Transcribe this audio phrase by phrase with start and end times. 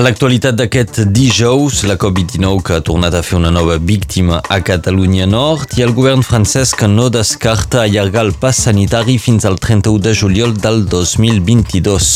[0.00, 4.56] A l'actualitat d'aquest dijous, la Covid-19 que ha tornat a fer una nova víctima a
[4.64, 9.60] Catalunya Nord i el govern francès que no descarta allargar el pas sanitari fins al
[9.60, 12.08] 31 de juliol del 2022.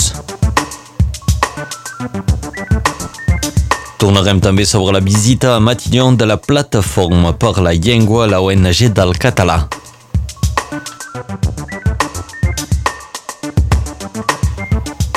[4.01, 8.95] Tornarem també sobre la visita a Matignon de la Plataforma per la Llengua, la ONG
[8.97, 9.67] del català.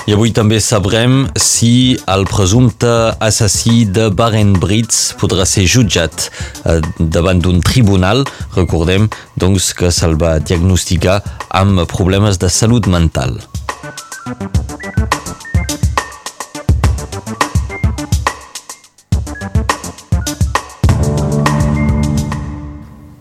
[0.07, 6.29] I avui també sabrem si el presumpte assassí de Baren Brits podrà ser jutjat
[6.63, 8.23] eh, davant d'un tribunal.
[8.55, 11.19] Recordem doncs, que se'l va diagnosticar
[11.51, 13.35] amb problemes de salut mental.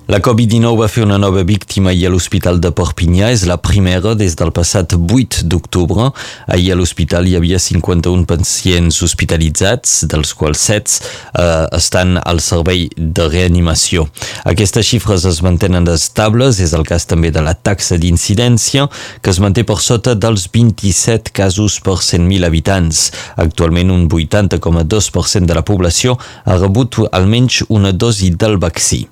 [0.07, 3.33] La Covid-19 va fer una nova víctima ahir a l'Hospital de Perpinyà.
[3.35, 6.13] És la primera des del passat 8 d'octubre.
[6.47, 12.85] Ahir a l'hospital hi havia 51 pacients hospitalitzats, dels quals 7 eh, estan al servei
[12.95, 14.07] de reanimació.
[14.47, 16.63] Aquestes xifres es mantenen estables.
[16.63, 18.87] És el cas també de la taxa d'incidència,
[19.19, 23.11] que es manté per sota dels 27 casos per 100.000 habitants.
[23.35, 26.15] Actualment, un 80,2% de la població
[26.47, 29.09] ha rebut almenys una dosi del vaccí.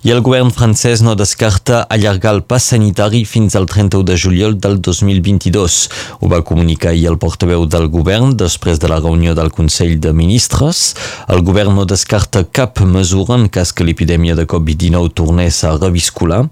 [0.00, 4.54] I el govern francès no descarta allargar el pas sanitari fins al 31 de juliol
[4.56, 5.74] del 2022.
[6.20, 10.14] Ho va comunicar ahir el portaveu del govern després de la reunió del Consell de
[10.16, 10.94] Ministres.
[11.28, 16.46] El govern no descarta cap mesura en cas que l'epidèmia de Covid-19 tornés a reviscular.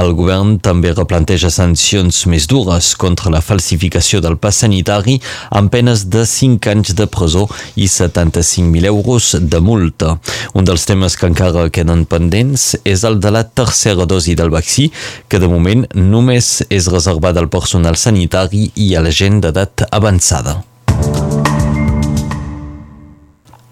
[0.00, 6.08] El govern també replanteja sancions més dures contra la falsificació del pas sanitari amb penes
[6.10, 7.46] de 5 anys de presó
[7.76, 10.16] i 75.000 euros de multa.
[10.58, 14.50] Un dels temes que encara queden pendents pendents és el de la tercera dosi del
[14.54, 14.90] vaccí,
[15.28, 20.60] que de moment només és reservada al personal sanitari i a la gent d'edat avançada.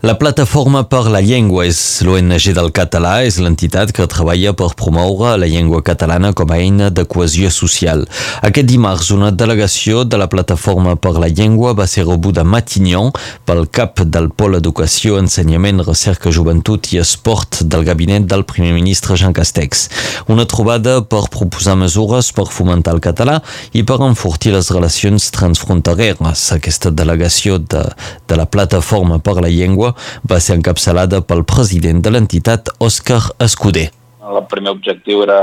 [0.01, 5.33] La Plataforma per la Llengua és l'ONG del català, és l'entitat que treballa per promoure
[5.43, 8.05] la llengua catalana com a eina de cohesió social.
[8.47, 13.11] Aquest dimarts, una delegació de la Plataforma per la Llengua va ser rebuda a Matignon
[13.43, 19.19] pel cap del Pol Educació, Ensenyament, Recerca, Joventut i Esport del gabinet del primer ministre
[19.19, 19.89] Jean Castex.
[20.31, 23.41] Una trobada per proposar mesures per fomentar el català
[23.75, 26.47] i per enfortir les relacions transfrontereres.
[26.55, 27.83] Aquesta delegació de,
[28.31, 29.88] de la Plataforma per la Llengua
[30.29, 33.89] va ser encapçalada pel president de l'entitat, Òscar Escuder.
[34.29, 35.39] El primer objectiu era,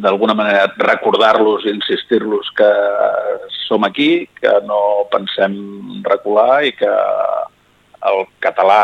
[0.00, 2.70] d'alguna manera, recordar-los i insistir-los que
[3.66, 5.56] som aquí, que no pensem
[6.06, 6.92] recular i que
[8.08, 8.82] el català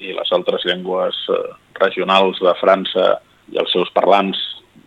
[0.00, 1.40] i les altres llengües eh,
[1.80, 3.06] regionals de França
[3.52, 4.38] i els seus parlants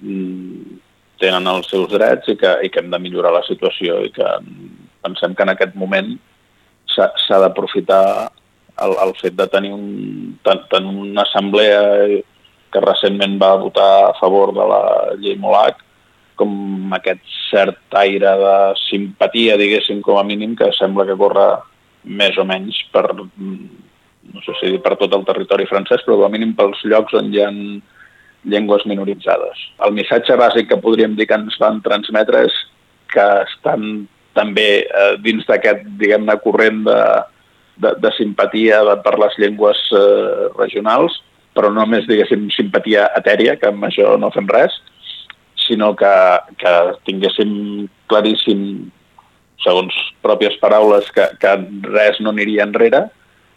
[0.02, 0.80] mm,
[1.22, 4.30] tenen els seus drets i que, i que hem de millorar la situació i que
[5.04, 6.16] pensem que en aquest moment
[6.94, 8.30] s'ha d'aprofitar
[8.82, 11.82] el, el fet de tenir un, ten, ten una assemblea
[12.74, 14.84] que recentment va votar a favor de la
[15.22, 15.84] llei Molac,
[16.40, 18.56] com aquest cert aire de
[18.88, 21.46] simpatia, diguéssim, com a mínim, que sembla que corre
[22.04, 26.34] més o menys per, no sé si per tot el territori francès, però com a
[26.34, 27.52] mínim pels llocs on hi ha
[28.50, 29.62] llengües minoritzades.
[29.86, 32.58] El missatge bàsic que podríem dir que ens van transmetre és
[33.14, 36.98] que estan també eh, dins d'aquest, diguem-ne, corrent de,
[37.78, 41.20] de, de simpatia per les llengües eh, regionals,
[41.54, 44.76] però no només, diguéssim, simpatia etèria, que amb això no fem res,
[45.68, 46.14] sinó que,
[46.60, 46.74] que
[47.08, 48.64] tinguéssim claríssim,
[49.64, 49.96] segons
[50.26, 51.54] pròpies paraules, que, que
[51.94, 53.06] res no aniria enrere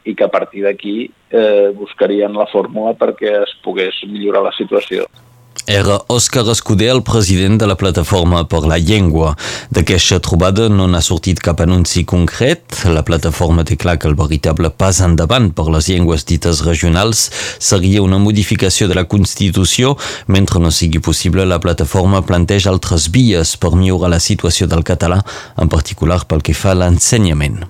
[0.07, 5.09] i que a partir d'aquí eh, buscarien la fórmula perquè es pogués millorar la situació.
[5.67, 9.33] Era Òscar Escuder, el president de la Plataforma per la Llengua.
[9.75, 12.85] D'aquesta trobada no n'ha sortit cap anunci concret.
[12.87, 18.05] La plataforma té clar que el veritable pas endavant per les llengües dites regionals seria
[18.07, 19.97] una modificació de la Constitució.
[20.31, 25.25] Mentre no sigui possible, la plataforma planteja altres vies per millorar la situació del català,
[25.59, 27.65] en particular pel que fa a l'ensenyament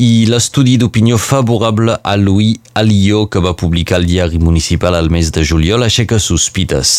[0.00, 5.28] i l'estudi d'opinió favorable a Louis Alió que va publicar el diari municipal al mes
[5.34, 6.92] de juliol aixeca sospites.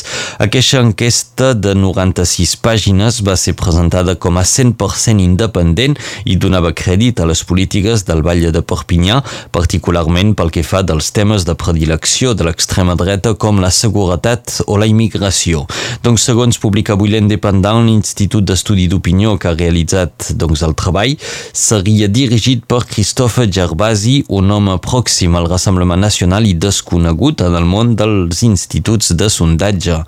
[0.44, 5.98] Aquesta enquesta de 96 pàgines va ser presentada com a 100% independent
[6.30, 11.09] i donava crèdit a les polítiques del Vall de Perpinyà, particularment pel que fa dels
[11.15, 15.65] temes de predilecció de l'extrema dreta com la seguretat o la immigració.
[16.06, 21.18] Donc, segons publica avui l'Independent, l'Institut d'Estudi d'Opinió que ha realitzat doncs, el treball
[21.57, 27.63] seria dirigit per Christophe Gervasi, un home pròxim al Rassemblement Nacional i desconegut en el
[27.63, 30.01] món dels instituts de sondatge.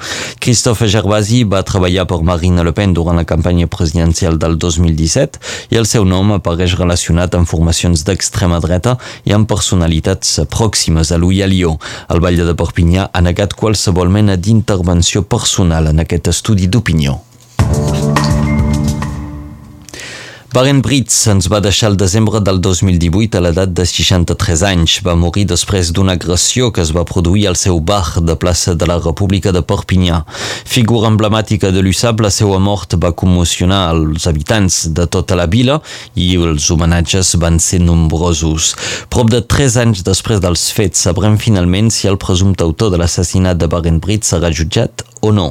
[0.43, 5.39] Christophe Gervasi va treballar per Marine Le Pen durant la campanya presidencial del 2017
[5.71, 11.23] i el seu nom apareix relacionat amb formacions d'extrema dreta i amb personalitats pròximes a
[11.23, 11.77] Louis Alió.
[12.11, 17.21] El Batlle de Perpinyà ha negat qualsevol mena d'intervenció personal en aquest estudi d'opinió.
[20.53, 24.99] Baren Brits ens va deixar el desembre del 2018 a l'edat de 63 anys.
[25.01, 28.85] Va morir després d'una agressió que es va produir al seu bar de plaça de
[28.85, 30.19] la República de Perpinyà.
[30.69, 35.79] Figura emblemàtica de l'USAP, la seva mort va commocionar els habitants de tota la vila
[36.13, 38.75] i els homenatges van ser nombrosos.
[39.09, 43.57] Prop de 3 anys després dels fets sabrem finalment si el presumpte autor de l'assassinat
[43.57, 45.47] de Baren Brits serà jutjat o no.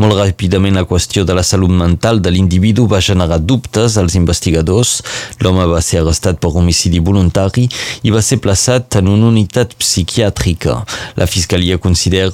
[0.00, 5.00] Molt ràpidament la qüestió de la salut mental de l'individu va generar dubtes als investigadors.
[5.42, 7.66] L'home va ser arrestat per homicidi voluntari
[8.06, 10.80] i va ser plaçat en una unitat psiquiàtrica.
[11.18, 12.30] La fiscalia considera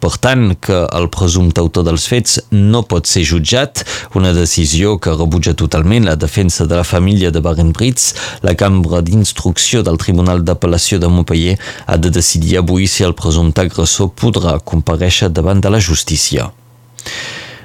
[0.00, 3.84] per tant, que el presumpte autor dels fets no pot ser jutjat,
[4.18, 8.14] una decisió que rebutja totalment la defensa de la família de Baren Brits.
[8.46, 13.66] La cambra d'instrucció del Tribunal d'Apel·lació de Montpellier ha de decidir avui si el presumpte
[13.66, 16.50] agressor podrà compareixer davant de la justícia.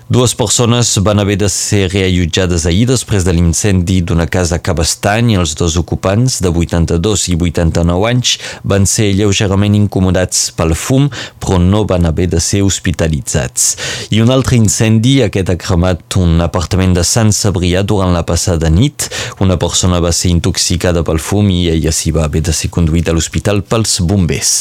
[0.07, 5.31] Dues persones van haver de ser reallotjades ahir després de l'incendi d'una casa a Cabestany
[5.34, 11.07] els dos ocupants, de 82 i 89 anys, van ser lleugerament incomodats pel fum,
[11.42, 13.66] però no van haver de ser hospitalitzats.
[14.13, 18.69] I un altre incendi, aquest ha cremat un apartament de Sant Sabrià durant la passada
[18.69, 19.10] nit.
[19.42, 23.10] Una persona va ser intoxicada pel fum i ella s'hi va haver de ser conduïda
[23.10, 24.54] a l'hospital pels bombers.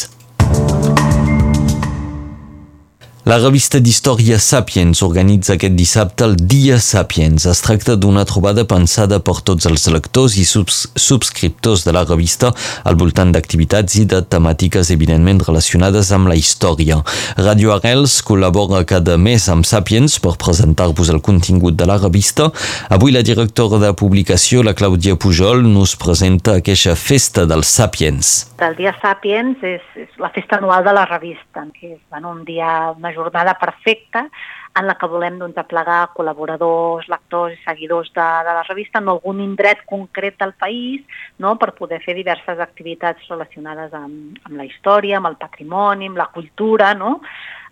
[3.25, 7.47] La revista d'història Sapiens organitza aquest dissabte el Dia Sapiens.
[7.49, 12.51] Es tracta d'una trobada pensada per tots els lectors i subs subscriptors de la revista
[12.85, 16.99] al voltant d'activitats i de temàtiques evidentment relacionades amb la història.
[17.39, 22.51] Radio Arrels col·labora cada mes amb Sapiens per presentar-vos el contingut de la revista.
[22.93, 28.35] Avui la directora de publicació, la Clàudia Pujol, nos presenta aquesta festa dels Sapiens.
[28.61, 32.45] El Dia Sapiens és, és la festa anual de la revista, que és bueno, un
[32.45, 34.29] dia, jornada perfecta
[34.75, 39.11] en la que volem doncs, aplegar col·laboradors, lectors i seguidors de, de la revista en
[39.13, 41.05] algun indret concret del país
[41.39, 41.55] no?
[41.61, 46.31] per poder fer diverses activitats relacionades amb, amb la història, amb el patrimoni, amb la
[46.35, 46.91] cultura.
[46.99, 47.21] No?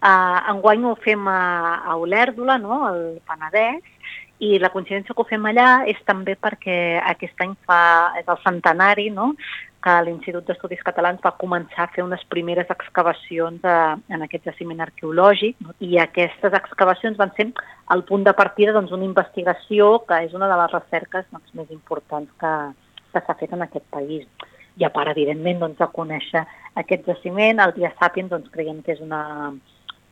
[0.03, 1.43] Uh, enguany ho fem a,
[1.83, 2.85] a Olèrdola, no?
[2.87, 3.83] al Penedès,
[4.43, 6.77] i la coincidència que ho fem allà és també perquè
[7.13, 7.83] aquest any fa,
[8.19, 9.33] és el centenari no?
[9.83, 14.47] que l'Institut d'Estudis Catalans va començar a fer unes primeres excavacions a, eh, en aquest
[14.51, 15.75] jaciment arqueològic no?
[15.83, 17.49] i aquestes excavacions van ser
[17.95, 21.71] el punt de partida d'una doncs, investigació que és una de les recerques doncs, més
[21.75, 22.55] importants que,
[23.15, 24.27] que s'ha fet en aquest país.
[24.81, 26.47] I a part, evidentment, doncs, de conèixer
[26.81, 29.53] aquest jaciment, el Dia Sàpiens doncs, creiem que és una,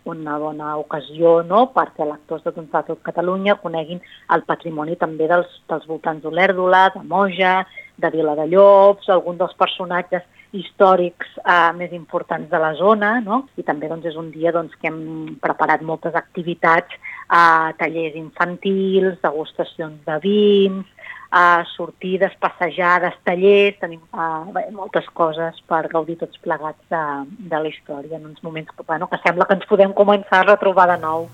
[0.09, 1.67] una bona ocasió no?
[1.75, 4.01] perquè lectors de, doncs, tot Catalunya coneguin
[4.35, 7.61] el patrimoni també dels, dels voltants d'Olèrdola, de Moja,
[8.01, 10.25] de Vila de Llops, algun dels personatges
[10.57, 13.45] històrics eh, més importants de la zona, no?
[13.61, 16.97] i també doncs, és un dia doncs, que hem preparat moltes activitats,
[17.29, 21.00] eh, tallers infantils, degustacions de vins,
[21.33, 27.05] eh, sortides, passejades, tallers, tenim eh, bé, moltes coses per gaudir tots plegats de,
[27.51, 30.51] de la història en uns moments que, bueno, que sembla que ens podem començar a
[30.53, 31.29] retrobar de nou.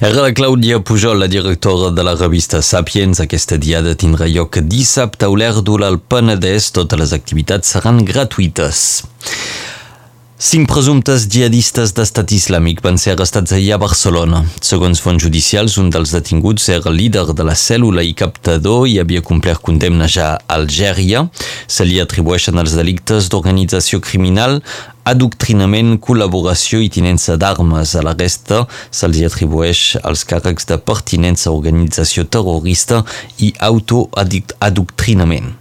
[0.00, 3.20] Era la Clàudia Pujol, la directora de la revista Sapiens.
[3.20, 6.70] Aquesta diada tindrà lloc dissabte a Olèrdol al Penedès.
[6.72, 8.86] Totes les activitats seran gratuïtes.
[10.40, 14.38] Cinc presumptes jihadistes d'estat islàmic van ser arrestats ahir a Barcelona.
[14.64, 19.20] Segons fons judicials, un dels detinguts era líder de la cèl·lula i captador i havia
[19.20, 21.26] complert condemna ja a Algèria.
[21.68, 24.62] Se li atribueixen els delictes d'organització criminal,
[25.04, 27.92] adoctrinament, col·laboració i tinença d'armes.
[27.92, 33.04] A la resta se'ls atribueix els càrrecs de pertinença a organització terrorista
[33.44, 35.59] i autoadoctrinament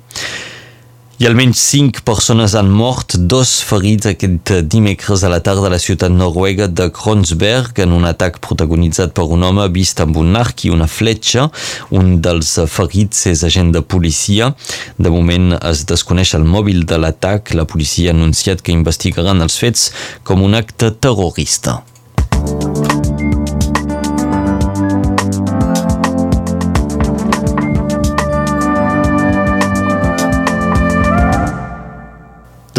[1.19, 5.79] i almenys cinc persones han mort, dos ferits aquest dimecres a la tarda a la
[5.83, 10.63] ciutat noruega de Kronsberg en un atac protagonitzat per un home vist amb un arc
[10.63, 11.49] i una fletxa.
[11.91, 14.53] Un dels ferits és agent de policia.
[14.95, 17.51] De moment es desconeix el mòbil de l'atac.
[17.51, 19.89] La policia ha anunciat que investigaran els fets
[20.23, 21.81] com un acte terrorista.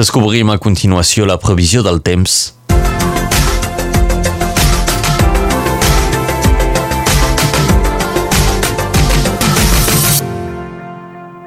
[0.00, 2.54] Descobrim a continuació la previsió del temps.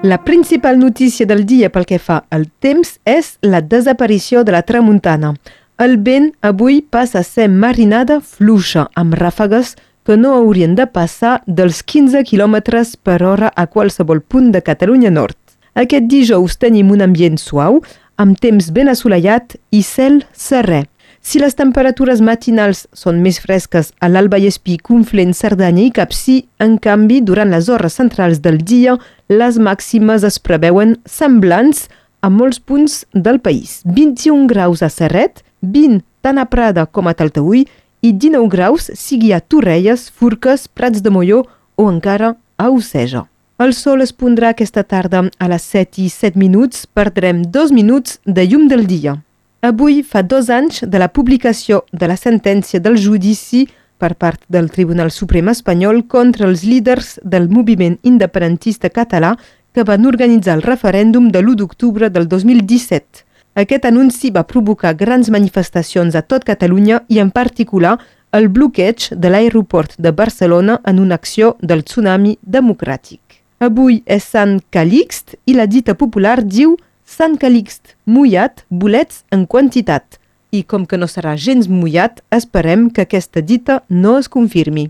[0.03, 4.61] La principal notícia del dia pel que fa al temps és la desaparició de la
[4.61, 5.33] tramuntana.
[5.81, 9.73] El vent avui passa a ser marinada fluixa, amb ràfegues
[10.05, 12.61] que no haurien de passar dels 15 km
[13.01, 15.39] per hora a qualsevol punt de Catalunya Nord.
[15.73, 17.79] Aquest dijous tenim un ambient suau,
[18.17, 20.83] amb temps ben assolellat i cel serè.
[21.23, 26.41] Si les temperatures matinals són més fresques a l'Alba i Espí, Conflent, Cerdanya i Capcí,
[26.59, 28.97] en canvi, durant les hores centrals del dia,
[29.31, 31.87] les màximes es preveuen semblants
[32.19, 33.81] a molts punts del país.
[33.85, 37.67] 21 graus a Serret, 20 tant a Prada com a Taltaüll
[38.03, 43.27] i 19 graus sigui a Torrelles, Furques, Prats de Molló o encara a Oceja.
[43.61, 48.17] El sol es pondrà aquesta tarda a les 7 i 7 minuts, perdrem 2 minuts
[48.25, 49.13] de llum del dia.
[49.61, 53.67] Avui fa dos anys de la publicació de la sentència del judici
[54.01, 59.35] per part del Tribunal Suprem espanyol contra els líders del moviment independentista català
[59.71, 63.23] que van organitzar el referèndum de l'1 d'octubre del 2017.
[63.53, 67.99] Aquest anunci va provocar grans manifestacions a tot Catalunya i en particular
[68.33, 73.22] el bloqueig de l'aeroport de Barcelona en una acció del tsunami democràtic.
[73.63, 76.73] Avui és Sant Calixt i la dita popular diu
[77.07, 80.17] Sant Calixt, mullat, bolets en quantitat.
[80.51, 84.89] I com que no serà gens mullat, esperem que aquesta dita no es confirmi.